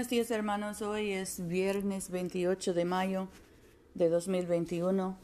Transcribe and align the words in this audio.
Buenos 0.00 0.12
días 0.12 0.30
hermanos, 0.30 0.80
hoy 0.80 1.12
es 1.12 1.46
viernes 1.46 2.08
28 2.08 2.72
de 2.72 2.86
mayo 2.86 3.28
de 3.92 4.08
2021. 4.08 5.14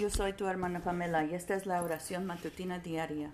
Yo 0.00 0.10
soy 0.10 0.32
tu 0.32 0.48
hermana 0.48 0.82
Pamela 0.82 1.24
y 1.24 1.32
esta 1.36 1.54
es 1.54 1.64
la 1.64 1.80
oración 1.80 2.26
matutina 2.26 2.80
diaria. 2.80 3.30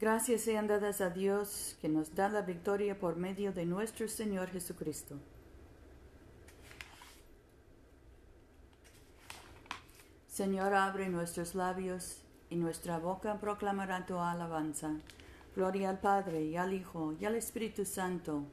Gracias 0.00 0.42
sean 0.42 0.68
dadas 0.68 1.00
a 1.00 1.10
Dios 1.10 1.76
que 1.80 1.88
nos 1.88 2.14
da 2.14 2.28
la 2.28 2.42
victoria 2.42 2.96
por 2.96 3.16
medio 3.16 3.52
de 3.52 3.66
nuestro 3.66 4.06
Señor 4.06 4.50
Jesucristo. 4.50 5.16
Señor, 10.28 10.74
abre 10.74 11.08
nuestros 11.08 11.56
labios 11.56 12.22
y 12.50 12.56
nuestra 12.56 12.98
boca 12.98 13.38
proclamará 13.40 14.06
tu 14.06 14.18
alabanza. 14.18 14.96
Gloria 15.54 15.90
al 15.90 16.00
Padre 16.00 16.44
y 16.44 16.56
al 16.56 16.72
Hijo 16.72 17.14
y 17.18 17.24
al 17.24 17.34
Espíritu 17.34 17.84
Santo, 17.84 18.44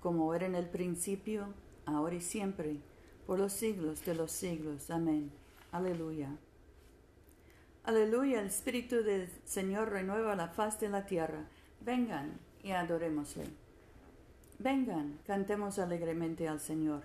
como 0.00 0.34
era 0.34 0.46
en 0.46 0.54
el 0.54 0.68
principio, 0.68 1.48
ahora 1.86 2.14
y 2.14 2.20
siempre, 2.20 2.76
por 3.26 3.38
los 3.38 3.52
siglos 3.52 4.04
de 4.04 4.14
los 4.14 4.32
siglos. 4.32 4.90
Amén. 4.90 5.32
Aleluya. 5.70 6.36
Aleluya, 7.84 8.40
el 8.40 8.46
Espíritu 8.46 9.02
del 9.02 9.28
Señor 9.44 9.90
renueva 9.90 10.36
la 10.36 10.48
faz 10.48 10.78
de 10.78 10.88
la 10.88 11.06
tierra. 11.06 11.48
Vengan 11.80 12.38
y 12.62 12.70
adorémosle. 12.70 13.46
Vengan, 14.58 15.18
cantemos 15.26 15.80
alegremente 15.80 16.46
al 16.46 16.60
Señor. 16.60 17.02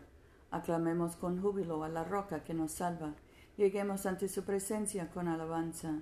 Aclamemos 0.52 1.16
con 1.16 1.42
júbilo 1.42 1.84
a 1.84 1.90
la 1.90 2.04
roca 2.04 2.44
que 2.44 2.54
nos 2.54 2.74
salva. 2.74 3.16
Lleguemos 3.58 4.06
ante 4.06 4.30
su 4.30 4.44
presencia 4.44 5.10
con 5.10 5.28
alabanza, 5.28 6.02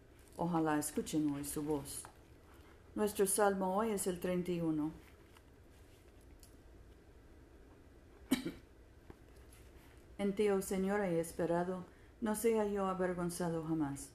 Ojalá 0.43 0.79
escuchen 0.79 1.29
hoy 1.29 1.45
su 1.45 1.61
voz. 1.61 2.01
Nuestro 2.95 3.27
salmo 3.27 3.77
hoy 3.77 3.91
es 3.91 4.07
el 4.07 4.19
31. 4.19 4.91
en 10.17 10.33
ti, 10.33 10.49
oh 10.49 10.63
Señor, 10.63 11.01
he 11.01 11.19
esperado, 11.19 11.85
no 12.21 12.33
sea 12.33 12.65
yo 12.65 12.87
avergonzado 12.87 13.63
jamás. 13.65 14.09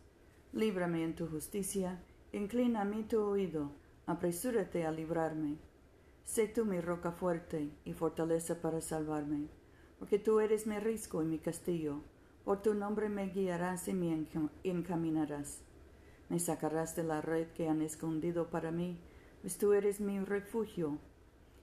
Líbrame 0.52 1.04
en 1.04 1.14
tu 1.14 1.28
justicia, 1.28 2.02
inclina 2.32 2.80
a 2.80 2.84
mí 2.84 3.04
tu 3.04 3.22
oído, 3.22 3.70
apresúrate 4.06 4.84
a 4.84 4.90
librarme. 4.90 5.58
Sé 6.24 6.48
tú 6.48 6.64
mi 6.64 6.80
roca 6.80 7.12
fuerte 7.12 7.70
y 7.84 7.92
fortaleza 7.92 8.60
para 8.60 8.80
salvarme 8.80 9.46
porque 10.00 10.18
tú 10.18 10.40
eres 10.40 10.66
mi 10.66 10.80
risco 10.80 11.22
y 11.22 11.26
mi 11.26 11.38
castillo. 11.38 12.00
Por 12.44 12.62
tu 12.62 12.74
nombre 12.74 13.08
me 13.08 13.28
guiarás 13.28 13.86
y 13.86 13.94
me 13.94 14.26
encaminarás. 14.64 15.62
Me 16.28 16.38
sacarás 16.38 16.96
de 16.96 17.04
la 17.04 17.20
red 17.20 17.48
que 17.48 17.68
han 17.68 17.82
escondido 17.82 18.50
para 18.50 18.70
mí, 18.70 18.98
pues 19.40 19.58
tú 19.58 19.72
eres 19.72 20.00
mi 20.00 20.18
refugio. 20.20 20.98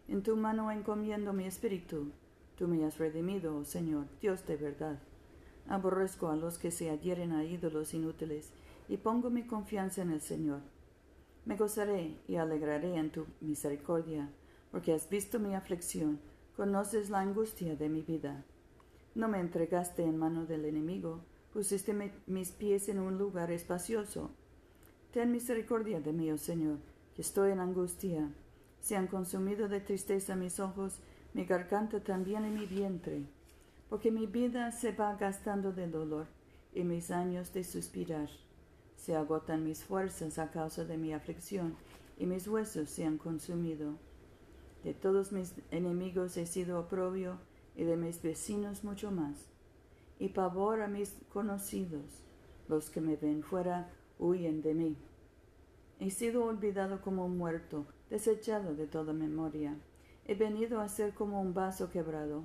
En 0.08 0.24
tu 0.24 0.36
mano 0.36 0.72
encomiendo 0.72 1.34
mi 1.34 1.46
espíritu. 1.46 2.12
Tú 2.58 2.68
me 2.68 2.86
has 2.86 2.98
redimido, 2.98 3.58
oh 3.58 3.66
Señor, 3.66 4.06
Dios 4.22 4.46
de 4.46 4.58
verdad. 4.58 5.00
Aborrezco 5.68 6.30
a 6.30 6.36
los 6.36 6.58
que 6.58 6.72
se 6.72 6.90
adhieren 6.90 7.32
a 7.32 7.44
ídolos 7.44 7.94
inútiles 7.94 8.52
y 8.88 8.98
pongo 8.98 9.30
mi 9.30 9.44
confianza 9.48 10.02
en 10.02 10.12
el 10.12 10.22
Señor. 10.22 10.62
Me 11.46 11.58
gozaré 11.58 12.18
y 12.28 12.36
alegraré 12.36 12.96
en 12.96 13.12
tu 13.12 13.26
misericordia, 13.42 14.30
porque 14.72 14.94
has 14.94 15.10
visto 15.10 15.40
mi 15.40 15.56
aflicción 15.56 16.20
Conoces 16.56 17.10
la 17.10 17.20
angustia 17.20 17.76
de 17.76 17.90
mi 17.90 18.04
vida. 18.04 18.46
No 19.16 19.28
me 19.28 19.40
entregaste 19.40 20.04
en 20.04 20.18
mano 20.18 20.46
del 20.46 20.66
enemigo, 20.66 21.22
pusiste 21.52 21.96
mis 22.28 22.52
pies 22.52 22.90
en 22.90 23.00
un 23.00 23.18
lugar 23.18 23.52
espacioso. 23.52 24.30
Ten 25.14 25.32
misericordia 25.32 26.02
de 26.02 26.12
mí, 26.12 26.32
oh 26.32 26.40
Señor, 26.40 26.80
que 27.16 27.22
estoy 27.22 27.52
en 27.52 27.60
angustia. 27.60 28.32
Se 28.82 28.96
han 28.96 29.06
consumido 29.06 29.68
de 29.68 29.80
tristeza 29.80 30.36
mis 30.36 30.60
ojos, 30.60 30.98
mi 31.36 31.46
garganta 31.46 32.00
también 32.00 32.48
y 32.48 32.50
mi 32.50 32.66
vientre, 32.66 33.22
porque 33.92 34.10
mi 34.10 34.26
vida 34.26 34.72
se 34.72 34.92
va 34.92 35.16
gastando 35.16 35.72
de 35.72 35.88
dolor 35.88 36.26
y 36.74 36.84
mis 36.84 37.12
años 37.12 37.54
de 37.54 37.64
suspirar. 37.64 38.28
Se 38.98 39.16
agotan 39.16 39.64
mis 39.64 39.84
fuerzas 39.84 40.40
a 40.40 40.50
causa 40.50 40.84
de 40.84 40.98
mi 40.98 41.14
aflicción, 41.14 41.76
y 42.18 42.26
mis 42.26 42.48
huesos 42.48 42.90
se 42.90 43.06
han 43.06 43.20
consumido. 43.20 43.94
De 44.84 44.96
todos 44.96 45.32
mis 45.32 45.54
enemigos 45.70 46.38
he 46.38 46.48
sido 46.48 46.80
oprobio 46.80 47.38
y 47.76 47.84
de 47.84 47.98
mis 47.98 48.20
vecinos 48.24 48.84
mucho 48.84 49.12
más. 49.12 49.46
Y 50.18 50.30
pavor 50.30 50.82
a 50.82 50.88
mis 50.88 51.14
conocidos, 51.32 52.24
los 52.68 52.90
que 52.90 53.00
me 53.00 53.16
ven 53.16 53.44
fuera 53.44 53.92
huyen 54.24 54.62
de 54.62 54.74
mí. 54.74 54.96
He 56.00 56.10
sido 56.10 56.46
olvidado 56.46 57.02
como 57.02 57.26
un 57.26 57.38
muerto, 57.38 57.86
desechado 58.10 58.74
de 58.74 58.88
toda 58.88 59.14
memoria. 59.14 59.78
He 60.26 60.36
venido 60.36 60.80
a 60.80 60.88
ser 60.88 61.14
como 61.14 61.42
un 61.42 61.54
vaso 61.54 61.92
quebrado, 61.92 62.44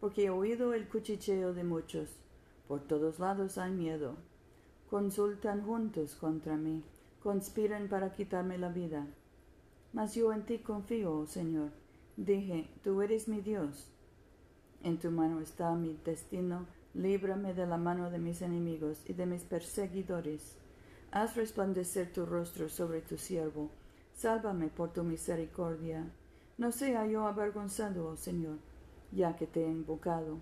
porque 0.00 0.24
he 0.24 0.30
oído 0.30 0.74
el 0.74 0.88
cuchicheo 0.88 1.54
de 1.54 1.64
muchos. 1.64 2.18
Por 2.66 2.80
todos 2.80 3.20
lados 3.20 3.56
hay 3.58 3.72
miedo. 3.72 4.16
Consultan 4.90 5.64
juntos 5.64 6.16
contra 6.16 6.56
mí, 6.56 6.82
conspiran 7.22 7.88
para 7.88 8.12
quitarme 8.12 8.58
la 8.58 8.68
vida. 8.68 9.06
Mas 9.92 10.14
yo 10.14 10.32
en 10.32 10.44
ti 10.44 10.58
confío, 10.58 11.18
oh 11.18 11.26
Señor. 11.26 11.70
Dije, 12.16 12.68
tú 12.82 13.02
eres 13.02 13.28
mi 13.28 13.40
Dios. 13.40 13.92
En 14.82 14.98
tu 14.98 15.10
mano 15.10 15.40
está 15.40 15.74
mi 15.74 15.98
destino, 16.04 16.66
líbrame 16.94 17.54
de 17.54 17.66
la 17.66 17.76
mano 17.76 18.10
de 18.10 18.18
mis 18.18 18.42
enemigos 18.42 19.02
y 19.08 19.12
de 19.12 19.26
mis 19.26 19.42
perseguidores. 19.42 20.56
Haz 21.16 21.34
resplandecer 21.34 22.12
tu 22.12 22.26
rostro 22.26 22.68
sobre 22.68 23.00
tu 23.00 23.16
siervo, 23.16 23.70
sálvame 24.12 24.68
por 24.68 24.92
tu 24.92 25.02
misericordia. 25.02 26.04
No 26.58 26.72
sea 26.72 27.06
yo 27.06 27.26
avergonzado, 27.26 28.08
oh 28.08 28.16
Señor, 28.16 28.58
ya 29.12 29.34
que 29.34 29.46
te 29.46 29.64
he 29.64 29.66
invocado. 29.66 30.36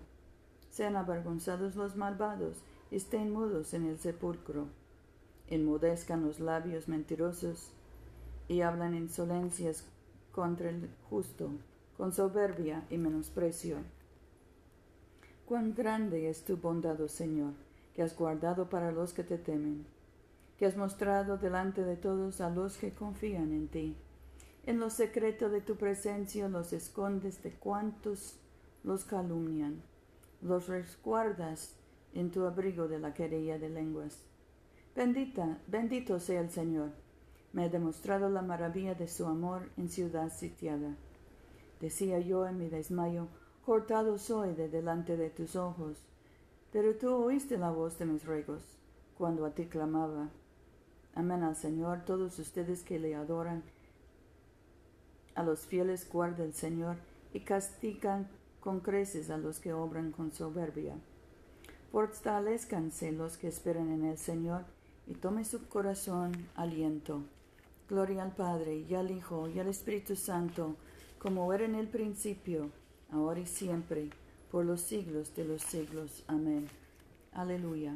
Sean 0.71 0.97
avergonzados 0.97 1.77
los 1.77 1.95
malvados, 1.95 2.57
estén 2.91 3.31
mudos 3.31 3.73
en 3.73 3.85
el 3.85 3.99
sepulcro. 3.99 4.67
Enmudezcan 5.47 6.25
los 6.25 6.41
labios 6.41 6.89
mentirosos, 6.89 7.69
y 8.49 8.59
hablan 8.59 8.95
insolencias 8.95 9.85
contra 10.33 10.71
el 10.71 10.89
justo, 11.09 11.51
con 11.95 12.11
soberbia 12.11 12.83
y 12.89 12.97
menosprecio. 12.97 13.77
Cuán 15.45 15.73
grande 15.73 16.29
es 16.29 16.43
tu 16.43 16.57
bondad, 16.57 16.99
oh 16.99 17.07
Señor, 17.07 17.53
que 17.93 18.03
has 18.03 18.13
guardado 18.13 18.69
para 18.69 18.91
los 18.91 19.13
que 19.13 19.23
te 19.23 19.37
temen, 19.37 19.94
que 20.57 20.65
has 20.65 20.77
mostrado 20.77 21.37
delante 21.37 21.83
de 21.83 21.95
todos 21.97 22.41
a 22.41 22.49
los 22.49 22.77
que 22.77 22.91
confían 22.91 23.51
en 23.51 23.67
ti. 23.67 23.95
En 24.65 24.79
lo 24.79 24.89
secreto 24.89 25.49
de 25.49 25.61
tu 25.61 25.75
presencia 25.75 26.47
los 26.49 26.73
escondes 26.73 27.43
de 27.43 27.51
cuantos 27.51 28.39
los 28.83 29.03
calumnian, 29.05 29.81
los 30.41 30.67
resguardas 30.67 31.75
en 32.13 32.31
tu 32.31 32.45
abrigo 32.45 32.87
de 32.87 32.99
la 32.99 33.13
querella 33.13 33.59
de 33.59 33.69
lenguas. 33.69 34.19
Bendita, 34.95 35.59
bendito 35.67 36.19
sea 36.19 36.41
el 36.41 36.49
Señor 36.49 36.91
me 37.55 37.63
ha 37.63 37.69
demostrado 37.69 38.29
la 38.29 38.41
maravilla 38.41 38.95
de 38.95 39.07
su 39.07 39.25
amor 39.25 39.69
en 39.77 39.87
ciudad 39.87 40.29
sitiada. 40.29 40.93
Decía 41.79 42.19
yo 42.19 42.45
en 42.45 42.57
mi 42.57 42.67
desmayo, 42.67 43.29
cortado 43.65 44.17
soy 44.17 44.53
de 44.55 44.67
delante 44.67 45.15
de 45.15 45.29
tus 45.29 45.55
ojos, 45.55 45.97
pero 46.73 46.95
tú 46.95 47.13
oíste 47.13 47.57
la 47.57 47.71
voz 47.71 47.97
de 47.97 48.07
mis 48.07 48.25
ruegos, 48.25 48.61
cuando 49.17 49.45
a 49.45 49.51
ti 49.51 49.67
clamaba. 49.67 50.27
Amén 51.15 51.43
al 51.43 51.55
Señor, 51.55 52.03
todos 52.05 52.37
ustedes 52.39 52.83
que 52.83 52.99
le 52.99 53.15
adoran. 53.15 53.63
A 55.33 55.43
los 55.43 55.61
fieles 55.65 56.09
guarda 56.11 56.43
el 56.43 56.53
Señor 56.53 56.97
y 57.33 57.39
castigan 57.39 58.27
con 58.59 58.81
creces 58.81 59.29
a 59.29 59.37
los 59.37 59.59
que 59.59 59.73
obran 59.73 60.11
con 60.11 60.33
soberbia. 60.33 60.95
Fortalezcanse 61.91 63.13
los 63.13 63.37
que 63.37 63.47
esperan 63.47 63.89
en 63.91 64.05
el 64.05 64.17
Señor 64.17 64.65
y 65.07 65.13
tome 65.13 65.45
su 65.45 65.67
corazón 65.69 66.33
aliento. 66.55 67.21
Gloria 67.87 68.23
al 68.23 68.35
Padre, 68.35 68.77
y 68.89 68.95
al 68.95 69.11
Hijo, 69.11 69.47
y 69.47 69.59
al 69.59 69.67
Espíritu 69.67 70.15
Santo, 70.15 70.75
como 71.19 71.53
era 71.53 71.65
en 71.65 71.75
el 71.75 71.87
principio, 71.87 72.71
ahora 73.11 73.39
y 73.39 73.45
siempre, 73.45 74.09
por 74.51 74.65
los 74.65 74.81
siglos 74.81 75.35
de 75.35 75.45
los 75.45 75.61
siglos. 75.61 76.23
Amén. 76.27 76.67
Aleluya. 77.31 77.95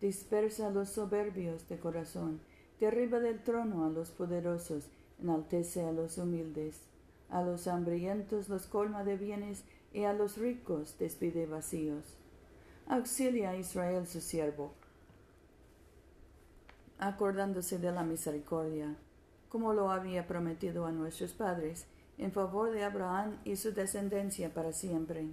dispersa 0.00 0.68
a 0.68 0.70
los 0.70 0.90
soberbios 0.90 1.68
de 1.68 1.78
corazón, 1.78 2.40
derriba 2.78 3.20
del 3.20 3.42
trono 3.42 3.84
a 3.84 3.90
los 3.90 4.10
poderosos, 4.10 4.88
enaltece 5.20 5.84
a 5.84 5.92
los 5.92 6.18
humildes. 6.18 6.80
A 7.28 7.42
los 7.42 7.68
hambrientos 7.68 8.48
los 8.48 8.66
colma 8.66 9.04
de 9.04 9.16
bienes 9.16 9.62
y 9.92 10.04
a 10.04 10.12
los 10.12 10.36
ricos 10.36 10.96
despide 10.98 11.46
vacíos. 11.46 12.16
Auxilia 12.88 13.50
a 13.50 13.56
Israel 13.56 14.06
su 14.08 14.20
siervo, 14.20 14.72
acordándose 16.98 17.78
de 17.78 17.92
la 17.92 18.02
misericordia, 18.02 18.96
como 19.48 19.72
lo 19.72 19.90
había 19.90 20.26
prometido 20.26 20.86
a 20.86 20.92
nuestros 20.92 21.32
padres, 21.32 21.86
en 22.18 22.32
favor 22.32 22.72
de 22.72 22.82
Abraham 22.84 23.38
y 23.44 23.56
su 23.56 23.72
descendencia 23.72 24.52
para 24.52 24.72
siempre. 24.72 25.28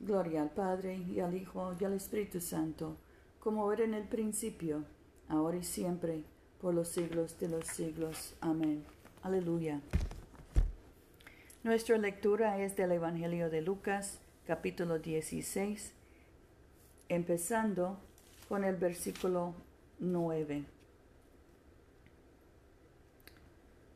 Gloria 0.00 0.42
al 0.42 0.50
Padre 0.50 0.96
y 0.96 1.20
al 1.20 1.34
Hijo 1.34 1.74
y 1.80 1.84
al 1.84 1.94
Espíritu 1.94 2.40
Santo, 2.40 2.96
como 3.40 3.72
era 3.72 3.84
en 3.84 3.94
el 3.94 4.04
principio, 4.04 4.84
ahora 5.28 5.58
y 5.58 5.62
siempre, 5.62 6.24
por 6.60 6.74
los 6.74 6.88
siglos 6.88 7.38
de 7.38 7.48
los 7.48 7.66
siglos. 7.66 8.34
Amén. 8.40 8.84
Aleluya. 9.22 9.80
Nuestra 11.62 11.98
lectura 11.98 12.60
es 12.60 12.76
del 12.76 12.92
Evangelio 12.92 13.50
de 13.50 13.62
Lucas, 13.62 14.20
capítulo 14.46 14.98
16, 14.98 15.92
empezando 17.08 17.98
con 18.48 18.64
el 18.64 18.76
versículo 18.76 19.54
9. 19.98 20.64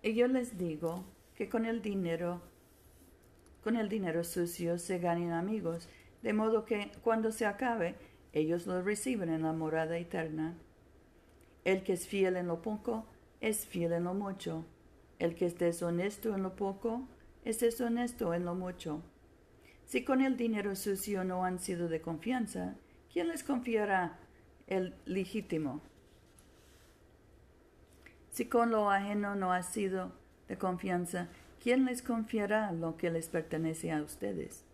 Y 0.02 0.14
yo 0.14 0.26
les 0.26 0.58
digo 0.58 1.04
que 1.34 1.48
con 1.48 1.64
el 1.64 1.80
dinero, 1.80 2.40
con 3.62 3.76
el 3.76 3.88
dinero 3.88 4.24
sucio 4.24 4.78
se 4.78 4.98
ganen 4.98 5.32
amigos, 5.32 5.88
de 6.22 6.32
modo 6.32 6.64
que 6.64 6.90
cuando 7.02 7.32
se 7.32 7.46
acabe, 7.46 7.94
ellos 8.32 8.66
lo 8.66 8.82
reciben 8.82 9.28
en 9.28 9.42
la 9.42 9.52
morada 9.52 9.98
eterna. 9.98 10.54
El 11.64 11.82
que 11.82 11.92
es 11.92 12.06
fiel 12.06 12.36
en 12.36 12.48
lo 12.48 12.62
poco, 12.62 13.06
es 13.40 13.66
fiel 13.66 13.92
en 13.92 14.04
lo 14.04 14.14
mucho. 14.14 14.64
El 15.18 15.34
que 15.34 15.46
es 15.46 15.58
deshonesto 15.58 16.34
en 16.34 16.42
lo 16.42 16.56
poco, 16.56 17.06
es 17.44 17.60
deshonesto 17.60 18.34
en 18.34 18.44
lo 18.44 18.54
mucho. 18.54 19.02
Si 19.84 20.04
con 20.04 20.22
el 20.22 20.36
dinero 20.36 20.74
sucio 20.74 21.24
no 21.24 21.44
han 21.44 21.58
sido 21.58 21.88
de 21.88 22.00
confianza, 22.00 22.76
¿quién 23.12 23.28
les 23.28 23.44
confiará 23.44 24.18
el 24.66 24.94
legítimo? 25.04 25.82
Si 28.30 28.46
con 28.46 28.70
lo 28.70 28.90
ajeno 28.90 29.34
no 29.34 29.52
ha 29.52 29.62
sido 29.62 30.12
de 30.48 30.56
confianza, 30.56 31.28
¿quién 31.62 31.84
les 31.84 32.00
confiará 32.00 32.72
lo 32.72 32.96
que 32.96 33.10
les 33.10 33.28
pertenece 33.28 33.92
a 33.92 34.02
ustedes? 34.02 34.64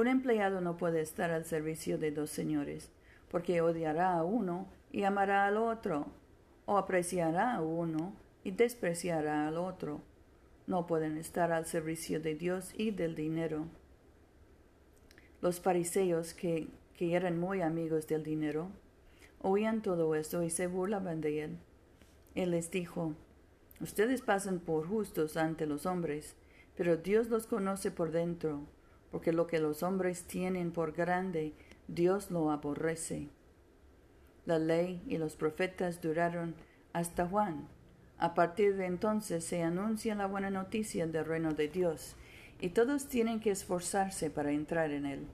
Un 0.00 0.06
empleado 0.06 0.62
no 0.62 0.78
puede 0.78 1.02
estar 1.02 1.30
al 1.30 1.44
servicio 1.44 1.98
de 1.98 2.10
dos 2.10 2.30
señores, 2.30 2.88
porque 3.30 3.60
odiará 3.60 4.14
a 4.14 4.24
uno 4.24 4.66
y 4.90 5.02
amará 5.02 5.44
al 5.44 5.58
otro, 5.58 6.06
o 6.64 6.78
apreciará 6.78 7.54
a 7.54 7.60
uno 7.60 8.14
y 8.42 8.52
despreciará 8.52 9.46
al 9.46 9.58
otro. 9.58 10.00
No 10.66 10.86
pueden 10.86 11.18
estar 11.18 11.52
al 11.52 11.66
servicio 11.66 12.18
de 12.18 12.34
Dios 12.34 12.72
y 12.78 12.92
del 12.92 13.14
dinero. 13.14 13.66
Los 15.42 15.60
fariseos, 15.60 16.32
que, 16.32 16.68
que 16.94 17.14
eran 17.14 17.38
muy 17.38 17.60
amigos 17.60 18.06
del 18.06 18.22
dinero, 18.22 18.68
oían 19.42 19.82
todo 19.82 20.14
esto 20.14 20.42
y 20.42 20.48
se 20.48 20.66
burlaban 20.66 21.20
de 21.20 21.44
él. 21.44 21.58
Él 22.34 22.52
les 22.52 22.70
dijo, 22.70 23.12
Ustedes 23.82 24.22
pasan 24.22 24.60
por 24.60 24.88
justos 24.88 25.36
ante 25.36 25.66
los 25.66 25.84
hombres, 25.84 26.36
pero 26.74 26.96
Dios 26.96 27.28
los 27.28 27.46
conoce 27.46 27.90
por 27.90 28.12
dentro, 28.12 28.62
porque 29.10 29.32
lo 29.32 29.46
que 29.46 29.58
los 29.58 29.82
hombres 29.82 30.24
tienen 30.24 30.72
por 30.72 30.92
grande, 30.92 31.52
Dios 31.88 32.30
lo 32.30 32.50
aborrece. 32.50 33.28
La 34.46 34.58
ley 34.58 35.02
y 35.06 35.18
los 35.18 35.36
profetas 35.36 36.00
duraron 36.00 36.54
hasta 36.92 37.26
Juan. 37.26 37.68
A 38.18 38.34
partir 38.34 38.76
de 38.76 38.86
entonces 38.86 39.44
se 39.44 39.62
anuncia 39.62 40.14
la 40.14 40.26
buena 40.26 40.50
noticia 40.50 41.06
del 41.06 41.24
reino 41.24 41.52
de 41.52 41.68
Dios, 41.68 42.16
y 42.60 42.70
todos 42.70 43.08
tienen 43.08 43.40
que 43.40 43.50
esforzarse 43.50 44.30
para 44.30 44.52
entrar 44.52 44.90
en 44.90 45.06
él. 45.06 45.26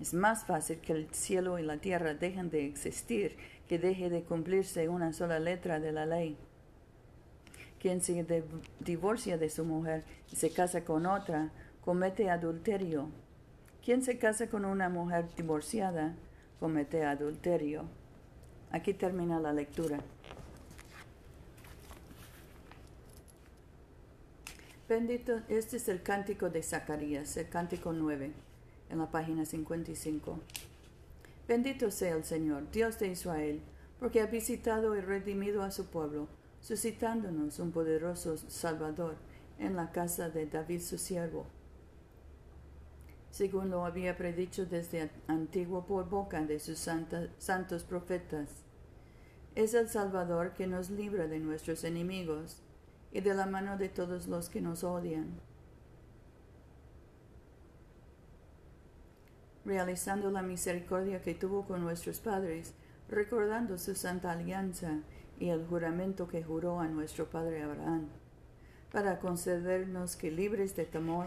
Es 0.00 0.12
más 0.12 0.44
fácil 0.44 0.78
que 0.80 0.92
el 0.92 1.08
cielo 1.14 1.58
y 1.58 1.62
la 1.62 1.78
tierra 1.78 2.14
dejen 2.14 2.50
de 2.50 2.66
existir 2.66 3.36
que 3.68 3.78
deje 3.78 4.10
de 4.10 4.24
cumplirse 4.24 4.88
una 4.88 5.12
sola 5.12 5.38
letra 5.38 5.78
de 5.78 5.92
la 5.92 6.04
ley. 6.04 6.36
Quien 7.78 8.00
se 8.00 8.44
divorcia 8.80 9.38
de 9.38 9.50
su 9.50 9.64
mujer 9.64 10.04
y 10.32 10.36
se 10.36 10.50
casa 10.50 10.84
con 10.84 11.06
otra, 11.06 11.52
comete 11.84 12.30
adulterio. 12.30 13.10
Quien 13.84 14.02
se 14.02 14.16
casa 14.18 14.48
con 14.48 14.64
una 14.64 14.88
mujer 14.88 15.26
divorciada, 15.36 16.14
comete 16.58 17.04
adulterio. 17.04 17.84
Aquí 18.70 18.94
termina 18.94 19.38
la 19.38 19.52
lectura. 19.52 19.98
Bendito, 24.88 25.40
este 25.48 25.76
es 25.76 25.88
el 25.88 26.02
cántico 26.02 26.48
de 26.48 26.62
Zacarías, 26.62 27.36
el 27.36 27.48
cántico 27.50 27.92
9, 27.92 28.32
en 28.90 28.98
la 28.98 29.10
página 29.10 29.44
55. 29.44 30.38
Bendito 31.46 31.90
sea 31.90 32.16
el 32.16 32.24
Señor, 32.24 32.70
Dios 32.70 32.98
de 32.98 33.08
Israel, 33.08 33.60
porque 34.00 34.22
ha 34.22 34.26
visitado 34.26 34.96
y 34.96 35.00
redimido 35.00 35.62
a 35.62 35.70
su 35.70 35.86
pueblo, 35.86 36.28
suscitándonos 36.62 37.58
un 37.58 37.72
poderoso 37.72 38.38
Salvador 38.38 39.16
en 39.58 39.76
la 39.76 39.92
casa 39.92 40.30
de 40.30 40.46
David 40.46 40.80
su 40.80 40.98
siervo, 40.98 41.46
según 43.34 43.68
lo 43.68 43.84
había 43.84 44.16
predicho 44.16 44.64
desde 44.64 45.10
antiguo 45.26 45.84
por 45.86 46.08
boca 46.08 46.40
de 46.46 46.60
sus 46.60 46.78
santos 46.78 47.82
profetas 47.82 48.62
es 49.56 49.74
el 49.74 49.88
Salvador 49.88 50.52
que 50.52 50.68
nos 50.68 50.88
libra 50.88 51.26
de 51.26 51.40
nuestros 51.40 51.82
enemigos 51.82 52.62
y 53.10 53.22
de 53.22 53.34
la 53.34 53.46
mano 53.46 53.76
de 53.76 53.88
todos 53.88 54.28
los 54.28 54.48
que 54.48 54.60
nos 54.60 54.84
odian. 54.84 55.40
Realizando 59.64 60.30
la 60.30 60.42
misericordia 60.42 61.20
que 61.20 61.34
tuvo 61.34 61.66
con 61.66 61.82
nuestros 61.82 62.20
padres, 62.20 62.74
recordando 63.08 63.78
su 63.78 63.96
santa 63.96 64.30
alianza 64.30 65.00
y 65.40 65.48
el 65.48 65.66
juramento 65.66 66.28
que 66.28 66.44
juró 66.44 66.78
a 66.78 66.86
nuestro 66.86 67.28
padre 67.28 67.64
Abraham, 67.64 68.10
para 68.92 69.18
concedernos 69.18 70.14
que 70.14 70.30
libres 70.30 70.76
de 70.76 70.84
temor, 70.84 71.26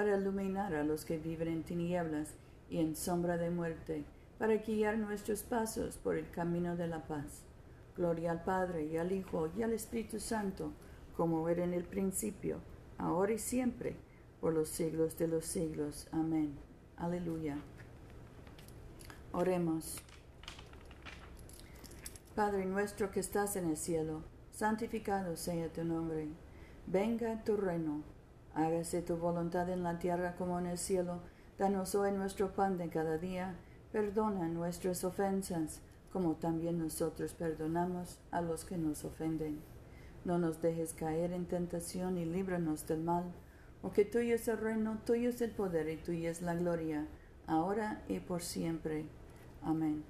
para 0.00 0.16
iluminar 0.16 0.74
a 0.74 0.82
los 0.82 1.04
que 1.04 1.18
viven 1.18 1.48
en 1.48 1.62
tinieblas 1.62 2.30
y 2.70 2.78
en 2.78 2.96
sombra 2.96 3.36
de 3.36 3.50
muerte, 3.50 4.02
para 4.38 4.56
guiar 4.56 4.96
nuestros 4.96 5.42
pasos 5.42 5.98
por 5.98 6.16
el 6.16 6.30
camino 6.30 6.74
de 6.74 6.86
la 6.86 7.06
paz. 7.06 7.42
Gloria 7.98 8.30
al 8.30 8.42
Padre 8.42 8.86
y 8.86 8.96
al 8.96 9.12
Hijo 9.12 9.50
y 9.54 9.62
al 9.62 9.74
Espíritu 9.74 10.18
Santo, 10.18 10.72
como 11.18 11.46
era 11.50 11.64
en 11.64 11.74
el 11.74 11.84
principio, 11.84 12.60
ahora 12.96 13.32
y 13.32 13.38
siempre, 13.38 13.94
por 14.40 14.54
los 14.54 14.70
siglos 14.70 15.18
de 15.18 15.28
los 15.28 15.44
siglos. 15.44 16.08
Amén. 16.12 16.54
Aleluya. 16.96 17.58
Oremos. 19.32 19.98
Padre 22.34 22.64
nuestro 22.64 23.10
que 23.10 23.20
estás 23.20 23.54
en 23.56 23.68
el 23.68 23.76
cielo, 23.76 24.22
santificado 24.50 25.36
sea 25.36 25.70
tu 25.70 25.84
nombre. 25.84 26.28
Venga 26.86 27.44
tu 27.44 27.58
reino. 27.58 28.02
Hágase 28.54 29.02
tu 29.02 29.16
voluntad 29.16 29.68
en 29.68 29.82
la 29.82 29.98
tierra 29.98 30.34
como 30.36 30.58
en 30.58 30.66
el 30.66 30.78
cielo. 30.78 31.20
Danos 31.58 31.94
hoy 31.94 32.12
nuestro 32.12 32.52
pan 32.54 32.78
de 32.78 32.88
cada 32.88 33.18
día. 33.18 33.56
Perdona 33.92 34.48
nuestras 34.48 35.04
ofensas 35.04 35.80
como 36.12 36.34
también 36.34 36.78
nosotros 36.78 37.34
perdonamos 37.34 38.18
a 38.30 38.40
los 38.40 38.64
que 38.64 38.76
nos 38.76 39.04
ofenden. 39.04 39.60
No 40.24 40.38
nos 40.38 40.60
dejes 40.60 40.92
caer 40.92 41.32
en 41.32 41.46
tentación 41.46 42.18
y 42.18 42.24
líbranos 42.24 42.86
del 42.86 43.02
mal, 43.02 43.24
porque 43.80 44.04
tuyo 44.04 44.34
es 44.34 44.48
el 44.48 44.58
reino, 44.58 44.98
tuyo 45.06 45.30
es 45.30 45.40
el 45.40 45.52
poder 45.52 45.88
y 45.88 45.96
tuya 45.96 46.30
es 46.30 46.42
la 46.42 46.54
gloria, 46.54 47.06
ahora 47.46 48.02
y 48.08 48.18
por 48.20 48.42
siempre. 48.42 49.06
Amén. 49.62 50.04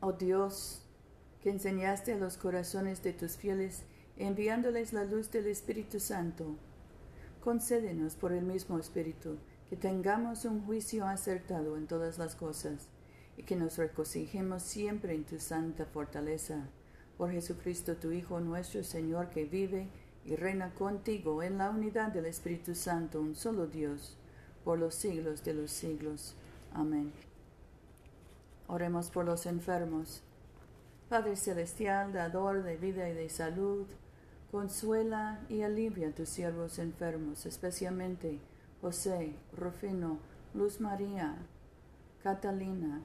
Oh 0.00 0.12
Dios, 0.12 0.82
que 1.42 1.50
enseñaste 1.50 2.12
a 2.12 2.18
los 2.18 2.36
corazones 2.36 3.02
de 3.02 3.12
tus 3.12 3.36
fieles, 3.36 3.84
enviándoles 4.16 4.92
la 4.92 5.04
luz 5.04 5.30
del 5.30 5.46
Espíritu 5.46 6.00
Santo, 6.00 6.56
concédenos 7.40 8.14
por 8.16 8.32
el 8.32 8.44
mismo 8.44 8.78
Espíritu 8.78 9.38
que 9.68 9.76
tengamos 9.76 10.44
un 10.44 10.64
juicio 10.64 11.06
acertado 11.06 11.76
en 11.76 11.86
todas 11.86 12.18
las 12.18 12.34
cosas 12.34 12.88
y 13.36 13.42
que 13.42 13.54
nos 13.54 13.76
regocijemos 13.76 14.62
siempre 14.62 15.14
en 15.14 15.24
tu 15.24 15.38
santa 15.38 15.84
fortaleza. 15.84 16.68
Por 17.16 17.30
Jesucristo, 17.30 17.96
tu 17.96 18.10
Hijo 18.10 18.40
nuestro 18.40 18.82
Señor, 18.82 19.30
que 19.30 19.44
vive 19.44 19.88
y 20.24 20.36
reina 20.36 20.74
contigo 20.74 21.42
en 21.42 21.58
la 21.58 21.70
unidad 21.70 22.12
del 22.12 22.26
Espíritu 22.26 22.74
Santo, 22.74 23.20
un 23.20 23.34
solo 23.34 23.66
Dios, 23.66 24.16
por 24.64 24.78
los 24.78 24.94
siglos 24.94 25.44
de 25.44 25.54
los 25.54 25.70
siglos. 25.70 26.34
Amén. 26.72 27.12
Oremos 28.66 29.10
por 29.10 29.24
los 29.24 29.46
enfermos. 29.46 30.22
Padre 31.08 31.36
Celestial, 31.36 32.12
dador 32.12 32.62
de 32.62 32.76
vida 32.76 33.08
y 33.08 33.14
de 33.14 33.30
salud, 33.30 33.86
consuela 34.50 35.40
y 35.48 35.62
alivia 35.62 36.08
a 36.08 36.12
tus 36.12 36.28
siervos 36.28 36.78
enfermos, 36.78 37.46
especialmente 37.46 38.38
José, 38.82 39.34
Rufino, 39.56 40.18
Luz 40.52 40.80
María, 40.80 41.36
Catalina, 42.22 43.00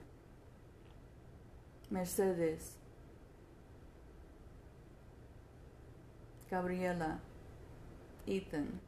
Mercedes, 1.89 2.75
Gabriela, 6.51 7.19
Ethan, 8.27 8.81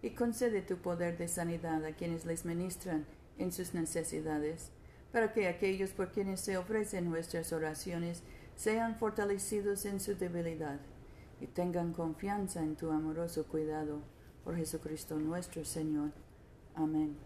y 0.00 0.10
concede 0.10 0.62
tu 0.62 0.78
poder 0.78 1.18
de 1.18 1.28
sanidad 1.28 1.84
a 1.84 1.92
quienes 1.92 2.24
les 2.24 2.44
ministran 2.44 3.06
en 3.38 3.52
sus 3.52 3.74
necesidades, 3.74 4.70
para 5.12 5.32
que 5.32 5.46
aquellos 5.46 5.90
por 5.90 6.10
quienes 6.10 6.40
se 6.40 6.56
ofrecen 6.56 7.10
nuestras 7.10 7.52
oraciones 7.52 8.22
sean 8.56 8.96
fortalecidos 8.96 9.84
en 9.84 10.00
su 10.00 10.14
debilidad 10.16 10.80
y 11.40 11.46
tengan 11.46 11.92
confianza 11.92 12.62
en 12.62 12.76
tu 12.76 12.90
amoroso 12.90 13.44
cuidado 13.44 14.00
por 14.44 14.56
Jesucristo 14.56 15.16
nuestro 15.16 15.64
Señor. 15.64 16.10
Amén. 16.74 17.16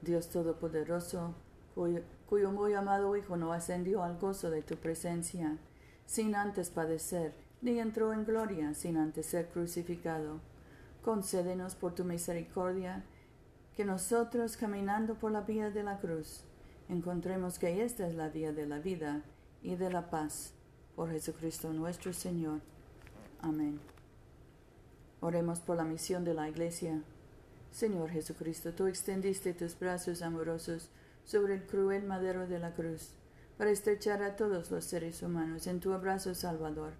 Dios 0.00 0.30
Todopoderoso, 0.30 1.34
cuyo, 1.74 2.50
muy 2.50 2.74
amado 2.74 3.16
Hijo 3.16 3.36
no 3.36 3.52
ascendió 3.52 4.02
al 4.02 4.18
gozo 4.18 4.50
de 4.50 4.62
tu 4.62 4.76
presencia, 4.76 5.58
sin 6.06 6.34
antes 6.34 6.70
padecer, 6.70 7.34
ni 7.60 7.78
entró 7.78 8.12
en 8.12 8.24
gloria 8.24 8.74
sin 8.74 8.96
antes 8.96 9.26
ser 9.26 9.48
crucificado. 9.48 10.40
Concédenos 11.04 11.76
por 11.76 11.94
tu 11.94 12.04
misericordia 12.04 13.04
que 13.76 13.84
nosotros, 13.84 14.56
caminando 14.56 15.14
por 15.14 15.32
la 15.32 15.40
vía 15.40 15.70
de 15.70 15.82
la 15.82 15.98
cruz, 15.98 16.44
encontremos 16.88 17.58
que 17.58 17.84
esta 17.84 18.06
es 18.06 18.14
la 18.14 18.28
vía 18.28 18.52
de 18.52 18.66
la 18.66 18.78
vida 18.78 19.22
y 19.62 19.76
de 19.76 19.90
la 19.90 20.10
paz. 20.10 20.52
Por 20.94 21.10
Jesucristo 21.10 21.72
nuestro 21.72 22.12
Señor. 22.12 22.60
Amén. 23.40 23.80
Oremos 25.20 25.60
por 25.60 25.76
la 25.76 25.84
misión 25.84 26.24
de 26.24 26.34
la 26.34 26.48
Iglesia. 26.48 27.02
Señor 27.70 28.10
Jesucristo, 28.10 28.74
tú 28.74 28.86
extendiste 28.86 29.54
tus 29.54 29.78
brazos 29.78 30.20
amorosos 30.20 30.90
sobre 31.24 31.54
el 31.54 31.62
cruel 31.66 32.04
madero 32.04 32.46
de 32.46 32.58
la 32.58 32.74
cruz, 32.74 33.14
para 33.56 33.70
estrechar 33.70 34.22
a 34.22 34.36
todos 34.36 34.70
los 34.70 34.84
seres 34.84 35.22
humanos 35.22 35.66
en 35.66 35.80
tu 35.80 35.92
abrazo 35.92 36.34
salvador. 36.34 36.92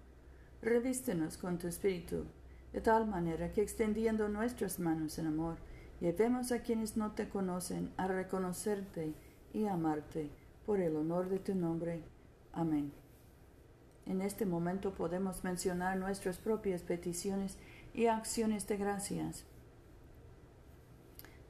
Revístenos 0.61 1.37
con 1.37 1.59
tu 1.59 1.67
espíritu, 1.67 2.25
de 2.71 2.81
tal 2.81 3.05
manera 3.05 3.51
que 3.51 3.61
extendiendo 3.61 4.29
nuestras 4.29 4.79
manos 4.79 5.19
en 5.19 5.27
amor, 5.27 5.57
llevemos 6.03 6.51
a 6.51 6.59
quienes 6.59 6.97
no 6.97 7.13
te 7.13 7.29
conocen 7.29 7.93
a 7.95 8.07
reconocerte 8.07 9.13
y 9.53 9.67
amarte 9.67 10.29
por 10.65 10.81
el 10.81 10.97
honor 10.97 11.29
de 11.29 11.39
tu 11.39 11.55
nombre. 11.55 12.03
Amén. 12.51 12.91
En 14.05 14.21
este 14.21 14.45
momento 14.45 14.93
podemos 14.93 15.45
mencionar 15.45 15.95
nuestras 15.95 16.39
propias 16.39 16.81
peticiones 16.81 17.57
y 17.93 18.07
acciones 18.07 18.67
de 18.67 18.75
gracias. 18.75 19.45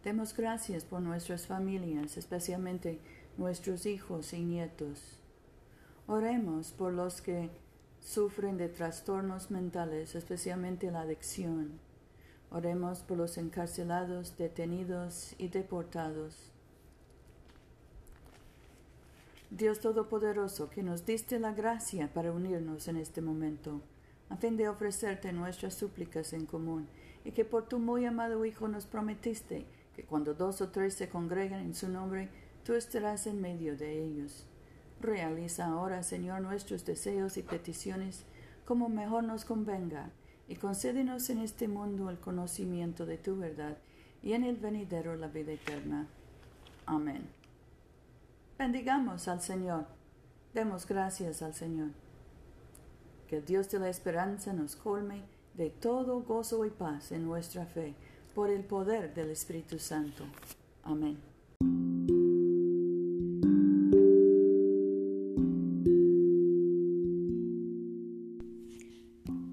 Demos 0.04 0.38
gracias 0.38 0.86
por 0.86 1.02
nuestras 1.02 1.48
familias, 1.48 2.16
especialmente 2.16 3.00
nuestros 3.38 3.88
hijos 3.88 4.34
y 4.34 4.44
nietos. 4.44 5.18
Oremos 6.06 6.74
por 6.74 6.94
los 6.94 7.24
que 7.24 7.50
sufren 8.02 8.58
de 8.58 8.70
trastornos 8.70 9.50
mentales, 9.50 10.14
especialmente 10.14 10.92
la 10.92 11.02
adicción. 11.02 11.80
Oremos 12.54 13.00
por 13.00 13.18
los 13.18 13.40
encarcelados, 13.40 14.38
detenidos 14.38 15.34
y 15.40 15.48
deportados. 15.48 16.52
Dios 19.50 19.80
Todopoderoso, 19.80 20.70
que 20.70 20.84
nos 20.84 21.04
diste 21.04 21.40
la 21.40 21.52
gracia 21.52 22.14
para 22.14 22.32
unirnos 22.32 22.88
en 22.88 22.98
este 22.98 23.22
momento, 23.22 23.82
a 24.30 24.38
fin 24.38 24.56
de 24.56 24.70
ofrecerte 24.70 25.34
nuestras 25.34 25.74
súplicas 25.74 26.32
en 26.34 26.46
común, 26.46 26.88
y 27.26 27.32
que 27.32 27.44
por 27.44 27.68
tu 27.68 27.80
muy 27.80 28.06
amado 28.06 28.46
Hijo 28.46 28.68
nos 28.68 28.86
prometiste 28.86 29.66
que 29.96 30.04
cuando 30.04 30.36
dos 30.36 30.62
o 30.62 30.70
tres 30.70 30.94
se 30.94 31.10
congregan 31.10 31.62
en 31.62 31.74
su 31.74 31.90
nombre, 31.90 32.30
tú 32.64 32.76
estarás 32.76 33.26
en 33.26 33.42
medio 33.42 33.76
de 33.76 34.04
ellos. 34.04 34.46
Realiza 35.02 35.66
ahora, 35.66 36.04
Señor, 36.04 36.42
nuestros 36.42 36.86
deseos 36.86 37.36
y 37.38 37.42
peticiones 37.42 38.26
como 38.66 38.90
mejor 38.90 39.24
nos 39.24 39.44
convenga, 39.44 40.12
y 40.48 40.56
concédenos 40.56 41.30
en 41.30 41.40
este 41.40 41.68
mundo 41.68 42.10
el 42.10 42.20
conocimiento 42.20 43.06
de 43.06 43.18
tu 43.18 43.38
verdad, 43.38 43.78
y 44.22 44.34
en 44.34 44.44
el 44.44 44.56
venidero 44.56 45.16
la 45.16 45.28
vida 45.28 45.52
eterna. 45.52 46.08
Amén. 46.86 47.28
Bendigamos 48.58 49.28
al 49.28 49.42
Señor. 49.42 49.86
Demos 50.54 50.88
gracias 50.88 51.42
al 51.42 51.54
Señor. 51.54 51.90
Que 53.28 53.38
el 53.38 53.46
Dios 53.46 53.70
de 53.70 53.80
la 53.80 53.90
esperanza 53.90 54.54
nos 54.54 54.76
colme 54.76 55.24
de 55.56 55.70
todo 55.70 56.22
gozo 56.22 56.66
y 56.66 56.70
paz 56.70 57.12
en 57.12 57.26
nuestra 57.26 57.66
fe, 57.66 57.94
por 58.34 58.50
el 58.50 58.64
poder 58.64 59.14
del 59.14 59.30
Espíritu 59.30 59.78
Santo. 59.78 60.24
Amén. 60.84 61.33